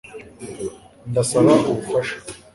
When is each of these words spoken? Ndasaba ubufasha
Ndasaba 1.09 1.53
ubufasha 1.71 2.15